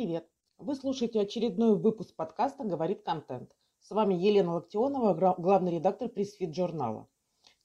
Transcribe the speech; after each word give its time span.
привет! 0.00 0.26
Вы 0.56 0.76
слушаете 0.76 1.20
очередной 1.20 1.76
выпуск 1.76 2.14
подкаста 2.16 2.64
«Говорит 2.64 3.02
контент». 3.02 3.54
С 3.80 3.90
вами 3.90 4.14
Елена 4.14 4.54
Локтионова, 4.54 5.34
главный 5.36 5.72
редактор 5.72 6.08
пресс-фит 6.08 6.54
журнала. 6.54 7.06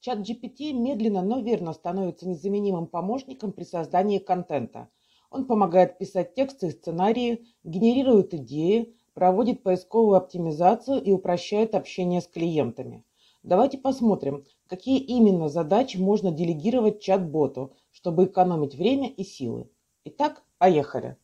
Чат 0.02 0.20
GPT 0.20 0.74
медленно, 0.74 1.21
но 1.21 1.39
верно 1.39 1.71
становится 1.71 2.28
незаменимым 2.28 2.88
помощником 2.88 3.54
при 3.54 3.64
создании 3.64 4.20
контента. 4.20 4.89
Он 5.32 5.46
помогает 5.46 5.98
писать 5.98 6.34
тексты 6.36 6.68
и 6.68 6.71
сценарии, 6.71 7.46
генерирует 7.64 8.34
идеи, 8.34 8.97
проводит 9.14 9.64
поисковую 9.64 10.18
оптимизацию 10.18 11.02
и 11.02 11.14
упрощает 11.14 11.74
общение 11.74 12.20
с 12.20 12.28
клиентами. 12.28 13.06
Давайте 13.43 13.78
посмотрим, 13.78 14.43
какие 14.68 15.00
именно 15.00 15.47
задачи 15.47 15.96
можно 15.96 16.32
делегировать 16.32 17.00
чат-боту, 17.00 17.71
чтобы 17.93 18.25
экономить 18.25 18.75
время 18.75 19.07
и 19.07 19.24
силы. 19.24 19.70
Итак, 20.04 20.43
поехали! 20.57 21.15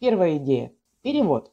Первая 0.00 0.36
идея. 0.36 0.72
Перевод. 1.02 1.50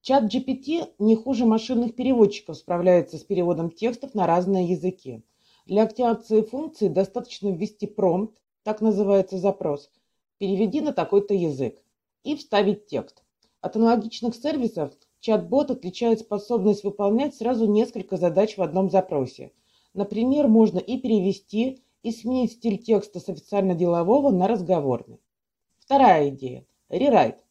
Чат 0.00 0.32
GPT 0.32 0.88
не 1.00 1.16
хуже 1.16 1.46
машинных 1.46 1.96
переводчиков 1.96 2.56
справляется 2.56 3.18
с 3.18 3.24
переводом 3.24 3.72
текстов 3.72 4.14
на 4.14 4.24
разные 4.24 4.66
языки. 4.66 5.24
Для 5.66 5.82
активации 5.82 6.42
функции 6.42 6.86
достаточно 6.86 7.48
ввести 7.48 7.88
промпт, 7.88 8.38
так 8.62 8.80
называется 8.80 9.38
запрос, 9.38 9.90
переведи 10.38 10.80
на 10.80 10.92
такой-то 10.92 11.34
язык 11.34 11.82
и 12.22 12.36
вставить 12.36 12.86
текст. 12.86 13.24
От 13.60 13.74
аналогичных 13.74 14.36
сервисов 14.36 14.92
чат-бот 15.18 15.72
отличает 15.72 16.20
способность 16.20 16.84
выполнять 16.84 17.34
сразу 17.34 17.66
несколько 17.66 18.16
задач 18.16 18.56
в 18.56 18.62
одном 18.62 18.90
запросе. 18.90 19.50
Например, 19.92 20.46
можно 20.46 20.78
и 20.78 21.00
перевести, 21.00 21.82
и 22.04 22.12
сменить 22.12 22.52
стиль 22.52 22.78
текста 22.78 23.18
с 23.18 23.28
официально-делового 23.28 24.30
на 24.30 24.46
разговорный. 24.46 25.18
Вторая 25.80 26.28
идея. 26.28 26.64
Рерайт. 26.88 27.42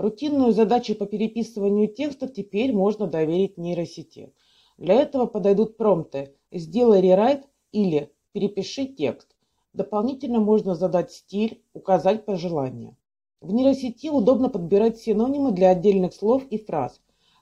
Рутинную 0.00 0.52
задачу 0.52 0.94
по 0.94 1.04
переписыванию 1.04 1.86
текстов 1.86 2.32
теперь 2.32 2.72
можно 2.72 3.06
доверить 3.06 3.58
нейросети. 3.58 4.32
Для 4.78 4.94
этого 4.94 5.26
подойдут 5.26 5.76
промпты 5.76 6.34
«Сделай 6.50 7.02
рерайт» 7.02 7.46
или 7.70 8.10
«Перепиши 8.32 8.86
текст». 8.86 9.36
Дополнительно 9.74 10.40
можно 10.40 10.74
задать 10.74 11.12
стиль, 11.12 11.62
указать 11.74 12.24
пожелания. 12.24 12.96
В 13.42 13.52
нейросети 13.52 14.08
удобно 14.08 14.48
подбирать 14.48 14.98
синонимы 14.98 15.52
для 15.52 15.68
отдельных 15.68 16.14
слов 16.14 16.46
и 16.48 16.56
фраз. 16.56 16.98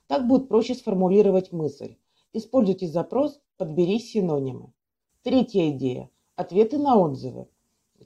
Так 0.09 0.27
будет 0.27 0.49
проще 0.49 0.75
сформулировать 0.75 1.53
мысль. 1.53 1.95
Используйте 2.33 2.89
запрос 2.89 3.39
«Подбери 3.57 4.01
синонимы». 4.01 4.73
Третья 5.23 5.71
идея. 5.71 6.11
Ответы 6.35 6.79
на 6.79 6.99
отзывы. 6.99 7.47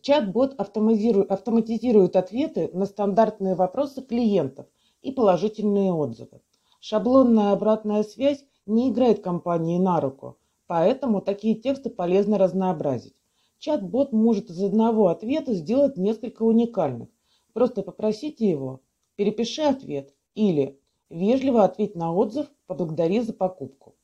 Чат-бот 0.02 0.56
автоматизирует 0.58 2.16
ответы 2.16 2.70
на 2.72 2.86
стандартные 2.86 3.54
вопросы 3.54 4.02
клиентов 4.02 4.66
и 5.00 5.12
положительные 5.12 5.92
отзывы. 5.92 6.40
Шаблонная 6.80 7.52
обратная 7.52 8.02
связь 8.02 8.44
не 8.66 8.90
играет 8.90 9.22
компании 9.22 9.78
на 9.78 10.00
руку, 10.00 10.38
поэтому 10.66 11.20
такие 11.20 11.54
тексты 11.54 11.88
полезно 11.88 12.36
разнообразить. 12.36 13.14
Чат-бот 13.58 14.10
может 14.10 14.50
из 14.50 14.60
одного 14.60 15.06
ответа 15.06 15.54
сделать 15.54 15.96
несколько 15.96 16.42
уникальных. 16.42 17.08
Просто 17.52 17.82
попросите 17.82 18.50
его 18.50 18.80
«перепиши 19.14 19.62
ответ» 19.62 20.12
или 20.34 20.80
«вежливо 21.10 21.62
ответь 21.62 21.94
на 21.94 22.12
отзыв, 22.12 22.48
поблагодари 22.66 23.20
за 23.20 23.34
покупку». 23.34 23.94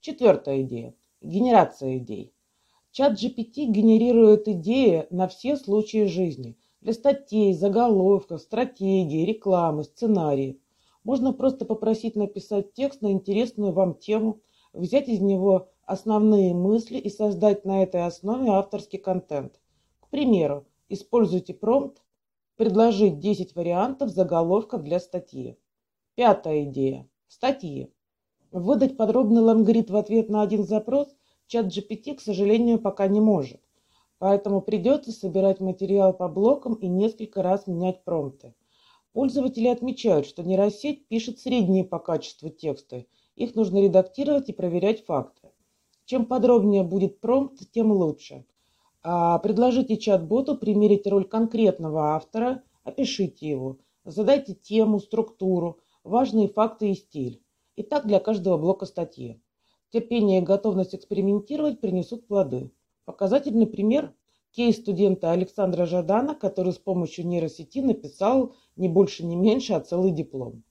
Четвертая 0.00 0.60
идея– 0.60 0.94
генерация 1.22 1.96
идей. 1.96 2.34
Чат 2.98 3.12
GPT 3.12 3.66
генерирует 3.66 4.48
идеи 4.48 5.06
на 5.10 5.28
все 5.28 5.56
случаи 5.56 6.06
жизни. 6.06 6.58
Для 6.80 6.92
статей, 6.92 7.52
заголовков, 7.52 8.40
стратегий, 8.40 9.24
рекламы, 9.24 9.84
сценариев. 9.84 10.56
Можно 11.04 11.32
просто 11.32 11.64
попросить 11.64 12.16
написать 12.16 12.72
текст 12.72 13.00
на 13.00 13.12
интересную 13.12 13.70
вам 13.72 13.94
тему, 13.94 14.40
взять 14.72 15.08
из 15.08 15.20
него 15.20 15.68
основные 15.84 16.54
мысли 16.54 16.98
и 16.98 17.08
создать 17.08 17.64
на 17.64 17.84
этой 17.84 18.04
основе 18.04 18.50
авторский 18.50 18.98
контент. 18.98 19.60
К 20.00 20.08
примеру, 20.08 20.66
используйте 20.88 21.54
промпт 21.54 22.02
«Предложить 22.56 23.20
10 23.20 23.54
вариантов 23.54 24.10
заголовков 24.10 24.82
для 24.82 24.98
статьи». 24.98 25.56
Пятая 26.16 26.64
идея. 26.64 27.08
Статьи. 27.28 27.92
Выдать 28.50 28.96
подробный 28.96 29.42
лонгрид 29.42 29.88
в 29.88 29.94
ответ 29.94 30.28
на 30.28 30.42
один 30.42 30.64
запрос 30.64 31.14
чат 31.48 31.66
GPT, 31.66 32.14
к 32.14 32.20
сожалению, 32.20 32.78
пока 32.78 33.08
не 33.08 33.20
может. 33.20 33.60
Поэтому 34.18 34.60
придется 34.60 35.10
собирать 35.10 35.60
материал 35.60 36.12
по 36.12 36.28
блокам 36.28 36.74
и 36.74 36.86
несколько 36.86 37.42
раз 37.42 37.66
менять 37.66 38.04
промпты. 38.04 38.54
Пользователи 39.12 39.68
отмечают, 39.68 40.26
что 40.26 40.42
нейросеть 40.42 41.08
пишет 41.08 41.40
средние 41.40 41.84
по 41.84 41.98
качеству 41.98 42.50
тексты. 42.50 43.08
Их 43.34 43.54
нужно 43.54 43.82
редактировать 43.82 44.48
и 44.48 44.52
проверять 44.52 45.04
факты. 45.04 45.48
Чем 46.04 46.26
подробнее 46.26 46.82
будет 46.82 47.20
промпт, 47.20 47.70
тем 47.72 47.92
лучше. 47.92 48.44
А 49.02 49.38
предложите 49.38 49.96
чат-боту 49.96 50.56
примерить 50.56 51.06
роль 51.06 51.24
конкретного 51.24 52.14
автора, 52.14 52.62
опишите 52.84 53.48
его, 53.48 53.78
задайте 54.04 54.54
тему, 54.54 54.98
структуру, 55.00 55.78
важные 56.04 56.48
факты 56.48 56.90
и 56.90 56.94
стиль. 56.94 57.42
И 57.76 57.82
так 57.82 58.06
для 58.06 58.20
каждого 58.20 58.58
блока 58.58 58.86
статьи. 58.86 59.40
Терпение 59.90 60.40
и 60.40 60.44
готовность 60.44 60.94
экспериментировать 60.94 61.80
принесут 61.80 62.26
плоды. 62.26 62.70
Показательный 63.06 63.66
пример– 63.66 64.14
кейс 64.52 64.76
студента 64.76 65.30
Александра 65.30 65.86
Жадана, 65.86 66.34
который 66.34 66.74
с 66.74 66.78
помощью 66.78 67.26
нейросети 67.26 67.78
написал 67.78 68.54
не 68.76 68.86
больше, 68.86 69.24
не 69.24 69.34
меньше, 69.34 69.72
а 69.72 69.80
целый 69.80 70.10
диплом. 70.10 70.62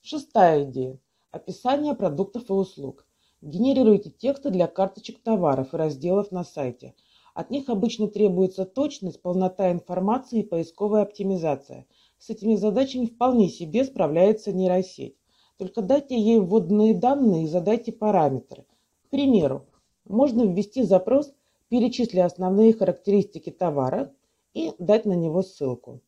Шестая 0.00 0.64
идея– 0.64 0.98
описание 1.30 1.94
продуктов 1.94 2.50
и 2.50 2.52
услуг. 2.52 3.06
Генерируйте 3.42 4.10
тексты 4.10 4.50
для 4.50 4.66
карточек 4.66 5.20
товаров 5.20 5.72
и 5.72 5.76
разделов 5.76 6.32
на 6.32 6.42
сайте. 6.42 6.96
От 7.34 7.50
них 7.50 7.68
обычно 7.68 8.08
требуется 8.08 8.64
точность, 8.64 9.22
полнота 9.22 9.70
информации 9.70 10.40
и 10.40 10.46
поисковая 10.46 11.02
оптимизация. 11.02 11.86
С 12.18 12.30
этими 12.30 12.56
задачами 12.56 13.06
вполне 13.06 13.48
себе 13.48 13.84
справляется 13.84 14.52
нейросеть. 14.52 15.17
Только 15.58 15.82
дайте 15.82 16.16
ей 16.16 16.38
вводные 16.38 16.94
данные 16.94 17.44
и 17.44 17.48
задайте 17.48 17.90
параметры. 17.90 18.62
К 19.06 19.10
примеру, 19.10 19.66
можно 20.04 20.44
ввести 20.44 20.84
запрос 20.84 21.34
«Перечисли 21.68 22.20
основные 22.20 22.72
характеристики 22.72 23.50
товара» 23.50 24.12
и 24.54 24.72
дать 24.78 25.04
на 25.04 25.14
него 25.14 25.42
ссылку. 25.42 26.00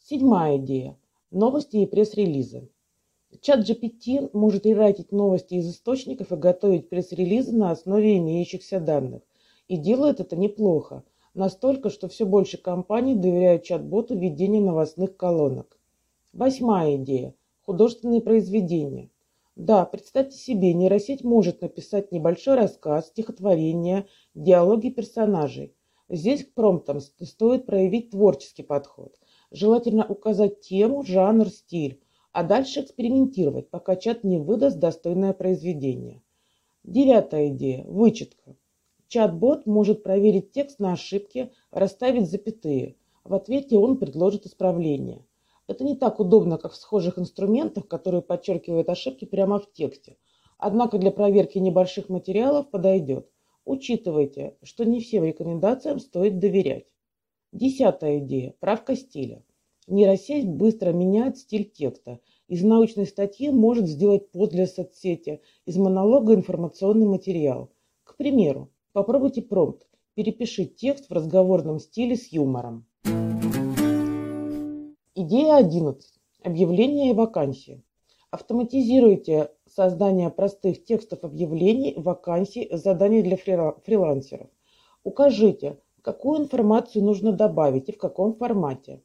Седьмая 0.00 0.56
идея. 0.56 0.98
Новости 1.30 1.76
и 1.76 1.86
пресс-релизы. 1.86 2.68
Чат 3.40 3.60
GPT 3.60 4.30
может 4.32 4.66
рерайтить 4.66 5.12
новости 5.12 5.54
из 5.54 5.70
источников 5.70 6.32
и 6.32 6.36
готовить 6.36 6.88
пресс-релизы 6.88 7.52
на 7.52 7.70
основе 7.70 8.18
имеющихся 8.18 8.80
данных. 8.80 9.22
И 9.68 9.76
делает 9.76 10.18
это 10.18 10.34
неплохо. 10.34 11.04
Настолько, 11.34 11.88
что 11.88 12.08
все 12.08 12.26
больше 12.26 12.58
компаний 12.58 13.14
доверяют 13.14 13.62
чат-боту 13.62 14.18
ведению 14.18 14.64
новостных 14.64 15.16
колонок. 15.16 15.78
Восьмая 16.32 16.96
идея 16.96 17.32
художественные 17.64 18.20
произведения. 18.20 19.10
Да, 19.54 19.84
представьте 19.84 20.36
себе, 20.36 20.72
нейросеть 20.72 21.24
может 21.24 21.60
написать 21.60 22.10
небольшой 22.10 22.56
рассказ, 22.56 23.08
стихотворение, 23.08 24.06
диалоги 24.34 24.88
персонажей. 24.88 25.74
Здесь 26.08 26.44
к 26.44 26.54
промптам 26.54 27.00
стоит 27.00 27.66
проявить 27.66 28.10
творческий 28.10 28.62
подход. 28.62 29.14
Желательно 29.50 30.06
указать 30.06 30.60
тему, 30.60 31.02
жанр, 31.04 31.48
стиль, 31.48 32.00
а 32.32 32.44
дальше 32.44 32.80
экспериментировать, 32.80 33.68
пока 33.68 33.96
чат 33.96 34.24
не 34.24 34.38
выдаст 34.38 34.78
достойное 34.78 35.34
произведение. 35.34 36.22
Девятая 36.82 37.48
идея– 37.48 37.84
вычетка. 37.86 38.56
Чат-бот 39.08 39.66
может 39.66 40.02
проверить 40.02 40.52
текст 40.52 40.80
на 40.80 40.94
ошибки, 40.94 41.52
расставить 41.70 42.30
запятые. 42.30 42.96
В 43.24 43.34
ответе 43.34 43.76
он 43.76 43.98
предложит 43.98 44.46
исправление– 44.46 45.24
это 45.72 45.84
не 45.84 45.96
так 45.96 46.20
удобно, 46.20 46.58
как 46.58 46.72
в 46.72 46.76
схожих 46.76 47.18
инструментах, 47.18 47.88
которые 47.88 48.22
подчеркивают 48.22 48.88
ошибки 48.88 49.24
прямо 49.24 49.58
в 49.58 49.72
тексте. 49.72 50.16
Однако 50.58 50.98
для 50.98 51.10
проверки 51.10 51.58
небольших 51.58 52.08
материалов 52.08 52.70
подойдет. 52.70 53.28
Учитывайте, 53.64 54.56
что 54.62 54.84
не 54.84 55.00
всем 55.00 55.24
рекомендациям 55.24 55.98
стоит 55.98 56.38
доверять. 56.38 56.92
Десятая 57.52 58.18
идея. 58.18 58.54
Правка 58.60 58.94
стиля. 58.94 59.42
Нейросеть 59.88 60.48
быстро 60.48 60.92
меняет 60.92 61.38
стиль 61.38 61.68
текста. 61.68 62.20
Из 62.48 62.62
научной 62.62 63.06
статьи 63.06 63.50
может 63.50 63.86
сделать 63.86 64.30
пост 64.30 64.52
для 64.52 64.66
соцсети, 64.66 65.40
из 65.64 65.76
монолога 65.76 66.34
информационный 66.34 67.06
материал. 67.06 67.70
К 68.04 68.16
примеру, 68.16 68.70
попробуйте 68.92 69.42
промпт. 69.42 69.86
Перепиши 70.14 70.66
текст 70.66 71.08
в 71.08 71.12
разговорном 71.12 71.78
стиле 71.80 72.16
с 72.16 72.28
юмором. 72.28 72.86
Идея 75.24 75.54
11. 75.54 76.02
Объявления 76.42 77.10
и 77.10 77.14
вакансии. 77.14 77.84
Автоматизируйте 78.32 79.52
создание 79.68 80.30
простых 80.30 80.84
текстов 80.84 81.22
объявлений, 81.22 81.94
вакансий, 81.96 82.68
заданий 82.72 83.22
для 83.22 83.36
фрилансеров. 83.36 84.48
Укажите, 85.04 85.78
какую 86.02 86.40
информацию 86.40 87.04
нужно 87.04 87.30
добавить 87.30 87.88
и 87.88 87.92
в 87.92 87.98
каком 87.98 88.34
формате. 88.34 89.00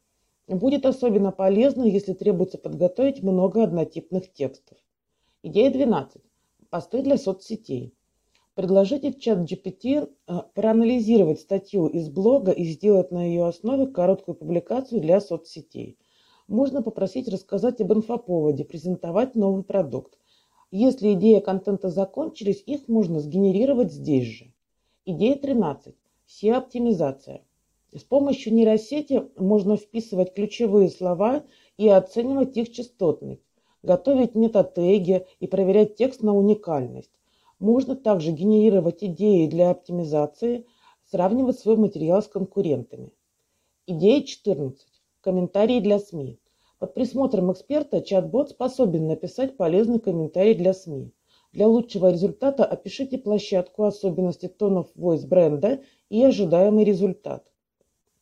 Будет 0.48 0.88
особенно 0.88 1.32
полезно, 1.32 1.84
если 1.84 2.14
требуется 2.14 2.58
подготовить 2.58 3.22
много 3.22 3.64
однотипных 3.64 4.34
текстов. 4.34 4.80
Идея 5.44 5.70
12. 5.70 6.20
Посты 6.72 7.04
для 7.04 7.20
соцсетей. 7.20 7.94
Предложите 8.56 9.14
чат 9.14 9.48
GPT 9.48 10.10
э, 10.10 10.34
проанализировать 10.56 11.42
статью 11.42 11.86
из 11.86 12.10
блога 12.10 12.54
и 12.54 12.64
сделать 12.64 13.12
на 13.12 13.24
ее 13.24 13.46
основе 13.46 13.86
короткую 13.86 14.34
публикацию 14.34 15.00
для 15.00 15.22
соцсетей. 15.22 16.00
Можно 16.48 16.82
попросить 16.82 17.28
рассказать 17.28 17.82
об 17.82 17.92
инфоповоде, 17.92 18.64
презентовать 18.64 19.36
новый 19.36 19.64
продукт. 19.64 20.18
Если 20.72 21.14
идея 21.14 21.42
контента 21.42 21.90
закончились, 21.90 22.64
их 22.66 22.88
можно 22.88 23.20
сгенерировать 23.20 23.92
здесь 23.92 24.28
же. 24.28 24.54
Идея 25.06 25.36
13. 25.36 25.94
SEO-оптимизация. 26.26 27.44
С 27.94 28.04
помощью 28.04 28.54
нейросети 28.54 29.24
можно 29.36 29.76
вписывать 29.76 30.34
ключевые 30.34 30.90
слова 30.90 31.44
и 31.78 31.90
оценивать 31.90 32.56
их 32.56 32.72
частотность, 32.72 33.44
готовить 33.84 34.36
метатеги 34.36 35.26
и 35.42 35.48
проверять 35.48 35.96
текст 35.96 36.22
на 36.22 36.34
уникальность. 36.34 37.12
Можно 37.60 37.98
также 37.98 38.32
генерировать 38.32 39.04
идеи 39.04 39.48
для 39.48 39.72
оптимизации, 39.72 40.66
сравнивать 41.12 41.60
свой 41.60 41.76
материал 41.76 42.22
с 42.22 42.28
конкурентами. 42.28 43.12
Идея 43.86 44.22
14. 44.22 44.97
Комментарии 45.28 45.82
для 45.82 46.00
СМИ. 46.00 46.40
Под 46.80 46.94
присмотром 46.94 47.52
эксперта 47.52 48.00
чат-бот 48.00 48.52
способен 48.52 49.08
написать 49.08 49.58
полезный 49.58 50.00
комментарий 50.00 50.54
для 50.54 50.74
СМИ. 50.74 51.12
Для 51.52 51.68
лучшего 51.68 52.14
результата 52.14 52.64
опишите 52.64 53.18
площадку, 53.18 53.84
особенности 53.84 54.48
тонов 54.48 54.88
voice 54.96 55.28
бренда 55.28 55.82
и 56.08 56.24
ожидаемый 56.24 56.86
результат. 56.86 57.44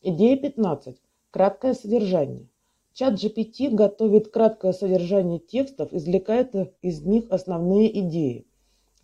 Идея 0.02 0.36
15. 0.36 0.98
Краткое 1.30 1.76
содержание. 1.76 2.48
Чат 2.94 3.24
GPT 3.24 3.70
готовит 3.70 4.30
краткое 4.30 4.74
содержание 4.74 5.38
текстов, 5.38 5.94
извлекает 5.94 6.56
из 6.82 7.04
них 7.04 7.26
основные 7.30 8.00
идеи. 8.00 8.48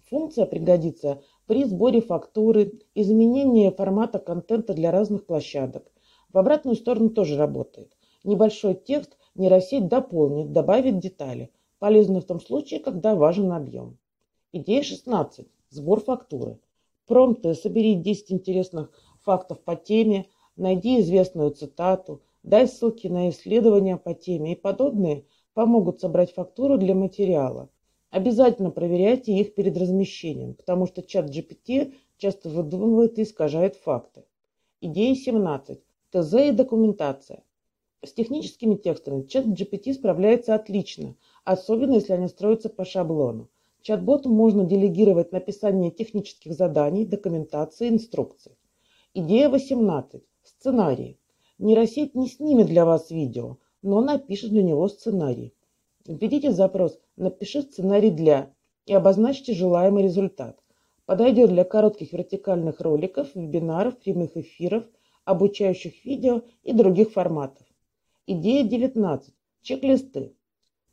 Функция 0.10 0.48
пригодится 0.48 1.22
при 1.46 1.66
сборе 1.66 2.02
фактуры, 2.02 2.80
изменении 2.96 3.70
формата 3.70 4.18
контента 4.18 4.74
для 4.74 4.90
разных 4.90 5.28
площадок. 5.28 5.92
В 6.34 6.38
обратную 6.38 6.76
сторону 6.76 7.10
тоже 7.10 7.38
работает. 7.38 7.96
Небольшой 8.24 8.76
текст 8.76 9.18
нейросеть 9.36 9.88
дополнит, 9.88 10.54
добавит 10.54 11.00
детали. 11.00 11.52
Полезно 11.80 12.22
в 12.22 12.26
том 12.26 12.40
случае, 12.40 12.80
когда 12.80 13.16
важен 13.16 13.52
объем. 13.52 13.98
Идея 14.54 14.84
16. 14.84 15.48
Сбор 15.70 16.02
фактуры. 16.02 16.60
Промпты 17.08 17.54
«Собери 17.54 17.96
10 17.96 18.32
интересных 18.32 18.92
фактов 19.22 19.60
по 19.62 19.76
теме», 19.76 20.28
найди 20.56 21.02
известную 21.02 21.52
цитату, 21.52 22.22
дай 22.44 22.68
ссылки 22.68 23.08
на 23.08 23.30
исследования 23.30 23.98
по 23.98 24.14
теме 24.14 24.54
и 24.54 24.56
подобные 24.56 25.26
помогут 25.54 26.00
собрать 26.00 26.34
фактуру 26.34 26.78
для 26.78 26.96
материала. 26.96 27.70
Обязательно 28.10 28.72
проверяйте 28.72 29.34
их 29.34 29.56
перед 29.56 29.78
размещением, 29.78 30.54
потому 30.54 30.86
что 30.86 31.02
чат 31.02 31.30
GPT 31.30 31.94
часто 32.18 32.50
выдумывает 32.50 33.18
и 33.18 33.24
искажает 33.24 33.76
факты. 33.76 34.24
Идея 34.82 35.16
17. 35.16 35.82
ТЗ 36.12 36.34
и 36.34 36.52
документация. 36.52 37.42
С 38.04 38.12
техническими 38.12 38.76
текстами 38.76 39.24
чат 39.24 39.46
GPT 39.46 39.94
справляется 39.94 40.54
отлично, 40.54 41.16
особенно 41.46 41.94
если 41.94 42.12
они 42.12 42.28
строятся 42.28 42.68
по 42.68 42.84
шаблону. 42.84 43.48
Чат-боту 43.82 44.28
можно 44.28 44.66
делегировать 44.66 45.32
написание 45.32 45.90
технических 45.90 46.54
заданий, 46.54 47.06
документации, 47.06 47.88
инструкций. 47.88 48.58
Идея 49.14 49.48
18. 49.48 50.22
Сценарий. 50.44 51.18
Нейросеть 51.60 52.14
не 52.14 52.28
снимет 52.28 52.68
для 52.68 52.84
вас 52.84 53.10
видео, 53.10 53.58
но 53.82 54.02
напишет 54.02 54.50
для 54.50 54.64
него 54.64 54.90
сценарий. 54.90 55.54
Введите 56.06 56.52
запрос 56.52 57.00
«Напиши 57.16 57.62
сценарий 57.62 58.12
для» 58.12 58.52
и 58.86 58.94
обозначьте 58.94 59.54
желаемый 59.54 60.04
результат. 60.04 60.60
Подойдет 61.06 61.52
для 61.52 61.64
коротких 61.64 62.12
вертикальных 62.12 62.82
роликов, 62.82 63.34
вебинаров, 63.34 63.98
прямых 63.98 64.36
эфиров, 64.36 64.84
обучающих 65.26 66.06
видео 66.06 66.42
и 66.64 66.74
других 66.74 67.12
форматов. 67.12 67.66
Идея 68.28 68.64
19. 68.64 69.34
Чек-листы. 69.62 70.36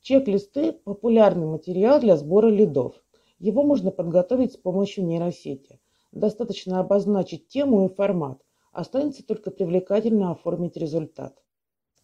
Чек-листы– 0.00 0.72
популярный 0.84 1.46
материал 1.46 2.00
для 2.00 2.16
сбора 2.16 2.48
лидов. 2.48 2.94
Его 3.38 3.62
можно 3.62 3.90
подготовить 3.90 4.54
с 4.54 4.56
помощью 4.56 5.04
нейросети. 5.04 5.80
Достаточно 6.12 6.80
обозначить 6.80 7.48
тему 7.48 7.86
и 7.86 7.94
формат. 7.94 8.40
Останется 8.72 9.24
только 9.24 9.50
привлекательно 9.50 10.30
оформить 10.30 10.76
результат. 10.76 11.36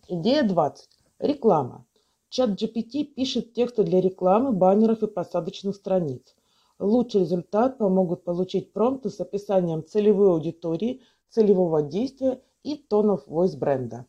Идея 0.09 0.43
20. 0.43 0.89
Реклама. 1.19 1.87
Чат 2.29 2.61
GPT 2.61 3.05
пишет 3.05 3.53
тексты 3.53 3.85
для 3.85 4.01
рекламы, 4.01 4.53
баннеров 4.53 5.03
и 5.03 5.07
посадочных 5.07 5.77
страниц. 5.77 6.35
Лучший 6.81 7.21
результат 7.21 7.79
помогут 7.79 8.25
получить 8.25 8.73
промпты 8.73 9.09
с 9.09 9.21
описанием 9.21 9.87
целевой 9.87 10.31
аудитории, 10.31 11.01
целевого 11.35 11.83
действия 11.83 12.41
и 12.63 12.77
тонов 12.77 13.27
voice 13.27 13.57
бренда. 13.59 14.07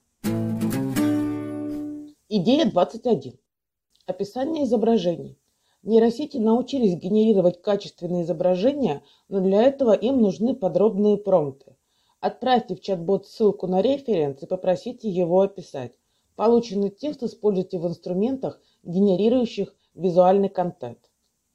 Идея 2.29 2.69
21. 2.69 3.33
Описание 4.05 4.65
изображений. 4.65 5.39
Нейросети 5.81 6.37
научились 6.37 6.95
генерировать 6.95 7.61
качественные 7.61 8.23
изображения, 8.23 9.01
но 9.27 9.39
для 9.39 9.63
этого 9.63 9.93
им 9.93 10.21
нужны 10.21 10.55
подробные 10.55 11.17
промпты. 11.17 11.75
Отправьте 12.19 12.75
в 12.75 12.81
чат-бот 12.81 13.25
ссылку 13.25 13.65
на 13.65 13.81
референс 13.81 14.43
и 14.43 14.47
попросите 14.47 15.09
его 15.09 15.41
описать. 15.41 15.93
Полученный 16.35 16.91
текст 16.91 17.23
используйте 17.23 17.79
в 17.79 17.87
инструментах, 17.87 18.59
генерирующих 18.83 19.75
визуальный 19.95 20.49
контент. 20.49 20.99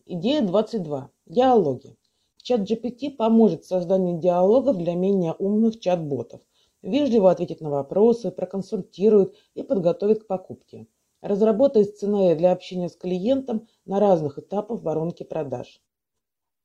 Идея 0.04 0.42
22. 0.42 1.10
Диалоги. 1.26 1.96
Чат 2.42 2.62
GPT 2.62 3.10
поможет 3.10 3.64
в 3.64 3.68
создании 3.68 4.18
диалогов 4.18 4.78
для 4.78 4.94
менее 4.94 5.34
умных 5.34 5.78
чат-ботов. 5.78 6.40
Вежливо 6.82 7.30
ответит 7.30 7.60
на 7.60 7.68
вопросы, 7.68 8.30
проконсультирует 8.30 9.34
и 9.54 9.62
подготовит 9.62 10.24
к 10.24 10.26
покупке. 10.26 10.86
Разработает 11.20 11.90
сценарий 11.90 12.34
для 12.34 12.52
общения 12.52 12.88
с 12.88 12.96
клиентом 12.96 13.68
на 13.84 14.00
разных 14.00 14.38
этапах 14.38 14.82
воронки 14.82 15.22
продаж. 15.22 15.82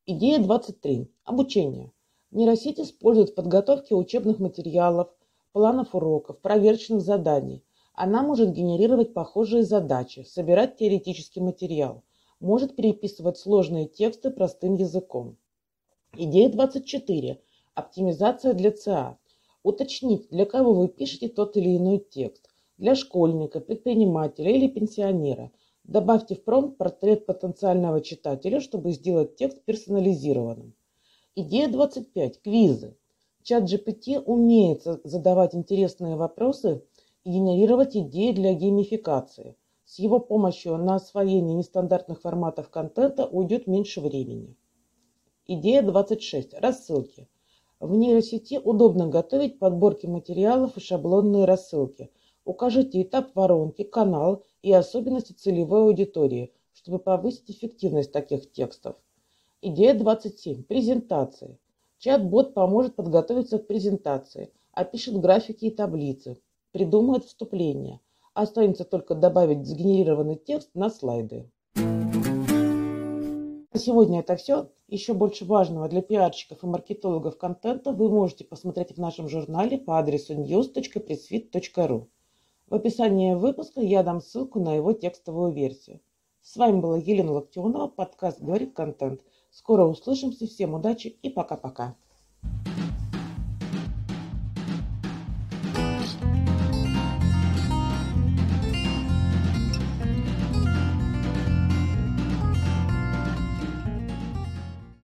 Идея 0.06 0.40
23. 0.40 1.12
Обучение. 1.26 1.92
Нейросеть 2.32 2.80
использует 2.80 3.32
в 3.32 3.36
подготовке 3.36 3.96
учебных 3.96 4.40
материалов, 4.40 5.10
планов 5.52 5.94
уроков, 5.94 6.40
проверочных 6.40 7.02
заданий. 7.02 7.66
Она 7.94 8.24
может 8.24 8.52
генерировать 8.52 9.14
похожие 9.14 9.64
задачи, 9.64 10.26
собирать 10.28 10.78
теоретический 10.78 11.42
материал, 11.42 12.04
может 12.40 12.76
переписывать 12.76 13.38
сложные 13.38 13.88
тексты 13.88 14.32
простым 14.32 14.76
языком. 14.76 15.38
Идея 16.18 16.48
24. 16.48 17.42
Оптимизация 17.74 18.54
для 18.54 18.72
ЦА. 18.72 19.18
Уточнить, 19.64 20.30
для 20.30 20.46
кого 20.46 20.72
вы 20.74 20.88
пишете 20.88 21.28
тот 21.28 21.58
или 21.58 21.76
иной 21.76 21.98
текст. 21.98 22.50
Для 22.78 22.96
школьника, 22.96 23.60
предпринимателя 23.60 24.50
или 24.50 24.70
пенсионера. 24.70 25.52
Добавьте 25.84 26.36
в 26.36 26.44
промпт 26.46 26.78
портрет 26.78 27.26
потенциального 27.26 28.00
читателя, 28.00 28.62
чтобы 28.62 28.94
сделать 28.94 29.36
текст 29.36 29.62
персонализированным. 29.66 30.74
Идея 31.36 31.68
25. 31.68 32.42
Квизы. 32.42 32.96
Чат 33.44 33.66
GPT 33.66 34.18
умеет 34.20 34.84
задавать 35.04 35.54
интересные 35.54 36.16
вопросы 36.16 36.82
и 37.26 37.32
генерировать 37.32 37.98
идеи 37.98 38.32
для 38.32 38.54
геймификации. 38.54 39.58
С 39.84 40.00
его 40.00 40.22
помощью 40.22 40.78
на 40.78 40.96
освоение 40.96 41.56
нестандартных 41.56 42.22
форматов 42.22 42.70
контента 42.70 43.26
уйдет 43.26 43.68
меньше 43.68 44.00
времени. 44.00 44.56
Идея 45.48 45.84
26. 45.84 46.56
Рассылки. 46.56 47.30
В 47.80 47.96
нейросети 47.96 48.58
удобно 48.58 49.06
готовить 49.06 49.60
подборки 49.60 50.08
материалов 50.08 50.76
и 50.76 50.80
шаблонные 50.80 51.46
рассылки. 51.46 52.10
Укажите 52.46 53.04
этап 53.04 53.36
воронки, 53.36 53.84
канал 53.84 54.44
и 54.64 54.74
особенности 54.74 55.34
целевой 55.34 55.84
аудитории, 55.84 56.52
чтобы 56.74 56.98
повысить 56.98 57.52
эффективность 57.52 58.12
таких 58.12 58.52
текстов. 58.52 58.96
Идея 59.62 59.94
27. 59.94 60.64
Презентации. 60.64 61.60
Чат-бот 62.00 62.56
поможет 62.56 62.96
подготовиться 62.96 63.60
к 63.60 63.68
презентации, 63.68 64.52
опишет 64.72 65.20
графики 65.20 65.66
и 65.66 65.70
таблицы, 65.70 66.40
придумает 66.72 67.24
вступление. 67.24 68.00
Останется 68.34 68.84
только 68.84 69.14
добавить 69.14 69.68
сгенерированный 69.68 70.38
текст 70.38 70.72
на 70.74 70.90
слайды. 70.90 71.52
На 73.76 73.80
сегодня 73.80 74.22
это 74.22 74.38
все. 74.38 74.70
Еще 74.88 75.14
больше 75.14 75.44
важного 75.44 75.90
для 75.90 76.02
пиарщиков 76.02 76.64
и 76.64 76.66
маркетологов 76.66 77.38
контента 77.38 77.92
вы 77.92 78.08
можете 78.08 78.46
посмотреть 78.46 78.96
в 78.96 79.02
нашем 79.02 79.28
журнале 79.28 79.78
по 79.78 80.00
адресу 80.00 80.34
news.pressfit.ru. 80.34 82.08
В 82.70 82.74
описании 82.74 83.34
выпуска 83.34 83.82
я 83.82 84.02
дам 84.02 84.22
ссылку 84.22 84.62
на 84.62 84.76
его 84.76 84.94
текстовую 84.94 85.52
версию. 85.52 86.00
С 86.42 86.56
вами 86.56 86.80
была 86.80 87.00
Елена 87.00 87.34
Локтионова, 87.34 87.90
подкаст 87.90 88.40
«Говорит 88.40 88.74
контент». 88.74 89.20
Скоро 89.50 89.84
услышимся. 89.84 90.48
Всем 90.48 90.74
удачи 90.74 91.08
и 91.22 91.30
пока-пока. 91.30 91.98